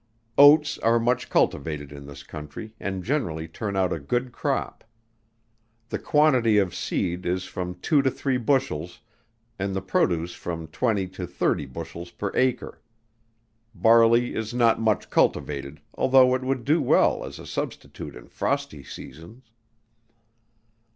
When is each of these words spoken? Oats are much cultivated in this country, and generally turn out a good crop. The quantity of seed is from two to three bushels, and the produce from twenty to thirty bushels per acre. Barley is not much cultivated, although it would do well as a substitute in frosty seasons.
Oats 0.35 0.79
are 0.79 0.99
much 0.99 1.29
cultivated 1.29 1.91
in 1.91 2.07
this 2.07 2.23
country, 2.23 2.73
and 2.79 3.03
generally 3.03 3.47
turn 3.47 3.75
out 3.75 3.93
a 3.93 3.99
good 3.99 4.31
crop. 4.31 4.83
The 5.89 5.99
quantity 5.99 6.57
of 6.57 6.73
seed 6.73 7.23
is 7.23 7.45
from 7.45 7.75
two 7.81 8.01
to 8.01 8.09
three 8.09 8.37
bushels, 8.37 9.01
and 9.59 9.75
the 9.75 9.81
produce 9.83 10.33
from 10.33 10.65
twenty 10.65 11.07
to 11.09 11.27
thirty 11.27 11.67
bushels 11.67 12.09
per 12.09 12.31
acre. 12.33 12.81
Barley 13.75 14.33
is 14.33 14.55
not 14.55 14.81
much 14.81 15.11
cultivated, 15.11 15.81
although 15.93 16.33
it 16.33 16.41
would 16.41 16.65
do 16.65 16.81
well 16.81 17.23
as 17.23 17.37
a 17.37 17.45
substitute 17.45 18.15
in 18.15 18.27
frosty 18.27 18.83
seasons. 18.83 19.51